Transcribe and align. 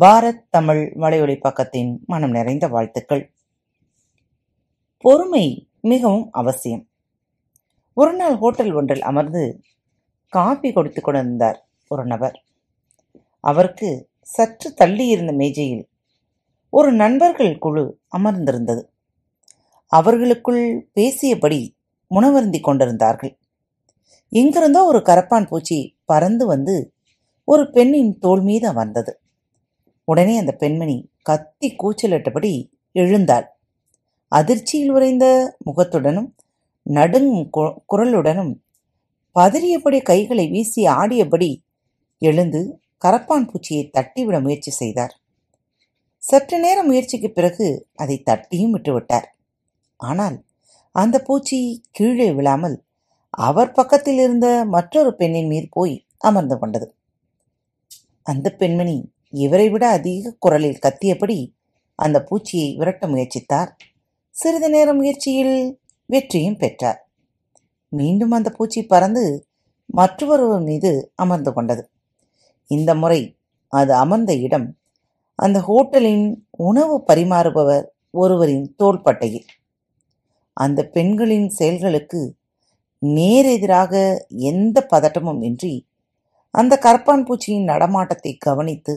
பாரத் 0.00 0.46
தமிழ் 0.50 0.92
வலையொலி 0.96 1.40
பக்கத்தின் 1.44 1.98
மனம் 2.06 2.30
நிறைந்த 2.30 2.68
வாழ்த்துக்கள். 2.68 3.34
பொறுமை 4.98 5.70
மிகவும் 5.80 6.28
அவசியம். 6.30 6.88
ஒரு 7.94 8.12
நாள் 8.12 8.36
ஹோட்டல் 8.36 8.72
ஒன்றில் 8.72 9.02
அமர்ந்து 9.02 9.60
காபி 10.28 10.72
கொடுத்து 10.72 11.02
கொண்டிருந்தார் 11.02 11.68
ஒரு 11.88 12.06
நபர். 12.06 12.44
அவருக்கு 13.40 14.08
சற்று 14.22 14.74
தள்ளி 14.74 15.06
இருந்த 15.06 15.32
மேஜையில் 15.32 15.88
ஒரு 16.70 16.92
நண்பர்கள் 16.92 17.58
குழு 17.58 17.98
அமர்ந்திருந்தது. 18.18 18.82
அவர்களுக்குள் 19.86 20.90
பேசியபடி 20.94 21.76
உணவருந்தி 22.14 22.60
கொண்டிருந்தார்கள். 22.60 23.38
எங்கிருந்தோ 24.28 24.84
ஒரு 24.84 24.98
கரப்பான் 24.98 25.46
பூச்சி 25.46 25.98
பறந்து 26.04 26.46
வந்து 26.46 26.94
ஒரு 27.44 27.70
பெண்ணின் 27.70 28.18
தோல் 28.18 28.42
மீது 28.42 28.68
அமர்ந்தது. 28.68 29.21
உடனே 30.04 30.38
அந்த 30.38 30.52
பெண்மணி 30.52 31.10
கத்தி 31.22 31.76
கூச்சலிட்டபடி 31.76 32.70
எழுந்தாள். 32.92 33.56
அதிர்ச்சியில் 34.28 34.90
உறைந்த 34.90 35.56
முகத்துடனும் 35.66 36.30
நடுங் 36.82 37.50
கு- 37.56 37.74
குரலுடனும் 37.92 38.56
பதறியபடி 39.34 40.02
கைகளை 40.02 40.48
வீசி 40.48 40.86
ஆடியபடி 40.86 41.60
எழுந்து 42.18 42.80
கரப்பான் 43.04 43.48
பூச்சியை 43.48 43.90
தட்டிவிட 43.90 44.42
முயற்சி 44.42 44.70
செய்தார். 44.70 45.20
சற்று 46.18 46.58
நேர 46.58 46.82
முயற்சிக்கு 46.82 47.30
பிறகு 47.30 47.86
அதை 47.94 48.22
தட்டியும் 48.22 48.78
விட்டுவிட்டார். 48.78 49.24
ஆனால் 49.96 50.44
அந்த 50.92 51.22
பூச்சி 51.22 51.82
கீழே 51.90 52.32
விழாமல் 52.32 52.82
அவர் 53.30 53.72
பக்கத்தில் 53.72 54.18
இருந்த 54.18 54.64
மற்றொரு 54.64 55.16
பெண்ணின் 55.16 55.46
மீது 55.46 55.66
போய் 55.70 56.06
அமர்ந்து 56.18 56.58
கொண்டது. 56.58 56.94
அந்த 58.22 58.50
பெண்மணி 58.50 59.12
இவரை 59.32 59.66
விட 59.70 59.84
அதிக 59.88 60.34
குரலில் 60.38 60.82
கத்தியபடி 60.86 61.38
அந்த 61.98 62.18
பூச்சியை 62.28 62.68
விரட்ட 62.76 63.06
முயற்சித்தார். 63.06 63.70
சிறிது 64.30 64.68
நேர 64.70 64.88
முயற்சியில் 64.94 65.56
வெற்றியும் 66.06 66.56
பெற்றார். 66.56 67.00
மீண்டும் 67.92 68.30
அந்த 68.30 68.50
பூச்சி 68.50 68.80
பறந்து 68.82 69.24
மற்றொருவர் 69.86 70.62
மீது 70.62 71.12
அமர்ந்து 71.14 71.50
கொண்டது. 71.52 71.82
இந்த 72.70 72.90
முறை 72.94 73.20
அது 73.72 73.92
அமர்ந்த 73.94 74.32
இடம் 74.36 74.68
அந்த 75.38 75.58
ஹோட்டலின் 75.60 76.26
உணவு 76.50 77.04
பரிமாறுபவர் 77.08 77.84
ஒருவரின் 78.10 78.66
தோள்பட்டையில். 78.76 79.48
அந்த 80.56 80.80
பெண்களின் 80.86 81.48
செயல்களுக்கு 81.48 82.20
நேரெதிராக 83.02 83.92
எந்த 84.50 84.86
பதட்டமும் 84.90 85.42
இன்றி 85.42 85.74
அந்த 86.50 86.74
கரப்பான் 86.82 87.24
பூச்சியின் 87.26 87.68
நடமாட்டத்தை 87.68 88.32
கவனித்து 88.38 88.94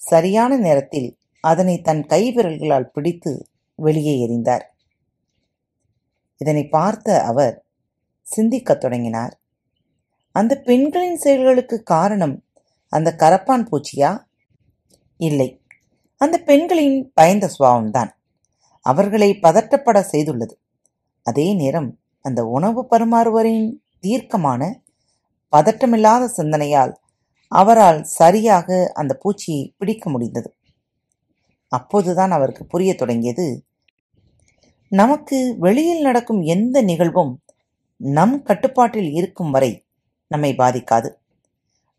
சரியான 0.00 0.56
நேரத்தில் 0.56 1.18
அதனை 1.40 1.80
தன் 1.80 2.06
கைவிரல்களால் 2.06 2.90
பிடித்து 2.92 3.48
வெளியே 3.74 4.28
எறிந்தார். 4.28 4.62
இதனை 6.36 6.68
பார்த்த 6.68 7.22
அவர் 7.22 7.64
சிந்திக்கத் 8.22 8.80
தொடங்கினார். 8.80 9.40
அந்த 10.32 10.60
பெண்களின் 10.60 11.16
செயல்களுக்கு 11.16 11.82
காரணம் 11.82 12.44
அந்த 12.88 13.14
கரப்பான் 13.18 13.66
பூச்சியா? 13.70 14.24
இல்லை. 15.16 15.62
அந்த 16.16 16.38
பெண்களின் 16.38 17.12
பயந்த 17.14 17.50
சுவாவம்தான் 17.58 18.10
அவர்களை 18.80 19.38
பதற்றப்பட 19.42 20.04
செய்துள்ளது. 20.12 20.52
அதே 21.22 21.54
நேரம் 21.54 21.98
அந்த 22.20 22.44
உணவு 22.44 22.86
பரிமாறுவரின் 22.90 23.72
தீர்க்கமான 24.00 24.82
பதட்டமில்லாத 25.56 26.24
சிந்தனையால் 26.24 26.99
அவரால் 27.50 28.04
சரியாக 28.04 28.90
அந்த 28.94 29.20
பூச்சியை 29.22 29.72
பிடிக்க 29.78 30.10
முடிந்தது. 30.10 30.54
அப்போதுதான் 31.68 32.30
அவருக்கு 32.30 32.66
புரிய 32.66 32.94
தொடங்கியது 32.94 33.64
நமக்கு 34.88 35.56
வெளியில் 35.58 36.00
நடக்கும் 36.00 36.42
எந்த 36.42 36.82
நிகழ்வும் 36.82 37.40
நம் 37.96 38.42
கட்டுப்பாட்டில் 38.42 39.10
இருக்கும் 39.10 39.50
வரை 39.50 39.84
நம்மை 40.26 40.54
பாதிக்காது. 40.56 41.08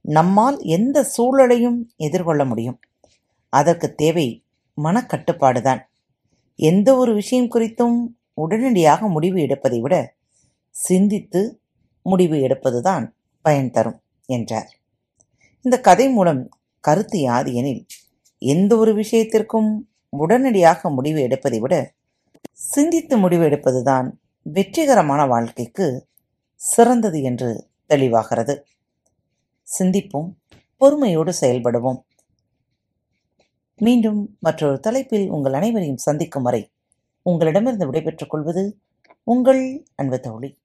நம்மால் 0.01 0.59
எந்த 0.59 1.05
சூழலையும் 1.17 1.79
எதிர்கொள்ள 1.97 2.45
முடியும். 2.45 2.79
அதற்கு 3.49 3.95
தேவை 3.95 4.43
மனக்கட்டுப்பாடுதான். 4.77 5.81
எந்த 6.55 6.95
ஒரு 6.95 7.13
விஷயம் 7.13 7.51
குறித்தும் 7.51 7.97
உடனடியாக 8.33 9.07
முடிவு 9.07 9.39
எடுப்பதை 9.41 9.79
விட 9.79 10.15
சிந்தித்து 10.69 11.61
முடிவு 12.03 12.35
எடுப்பதுதான் 12.35 13.11
பயன் 13.41 13.71
தரும் 13.71 13.99
என்றார். 14.25 14.80
இந்த 15.65 15.81
கதை 15.81 16.09
மூலம் 16.09 16.49
கருத்து 16.79 17.19
யாது 17.19 17.53
எனில் 17.53 17.85
எந்த 18.37 18.77
ஒரு 18.77 18.93
விஷயத்திற்கும் 18.93 19.69
உடனடியாக 20.09 20.89
முடிவு 20.89 21.21
எடுப்பதை 21.21 21.59
விட 21.59 21.93
சிந்தித்து 22.51 23.17
முடிவு 23.17 23.43
எடுப்பதுதான் 23.43 24.07
வெற்றிகரமான 24.45 25.25
வாழ்க்கைக்கு 25.25 26.07
சிறந்தது 26.55 27.21
என்று 27.21 27.49
தெளிவாகிறது. 27.89 28.55
சிந்திப்போம் 29.67 30.29
பொறுமையோடு 30.77 31.33
செயல்படுவோம். 31.41 31.99
மீண்டும் 33.77 34.37
மற்றொரு 34.39 34.79
தலைப்பில் 34.79 35.29
உங்கள் 35.29 35.53
அனைவரையும் 35.53 36.03
சந்திக்கும் 36.07 36.43
வரை 36.43 36.71
உங்களிடமிருந்து 37.21 37.85
விடைபெற்றுக் 37.85 38.29
கொள்வது 38.29 38.63
உங்கள் 39.23 39.85
அன்பு 39.95 40.19
தோழி. 40.19 40.57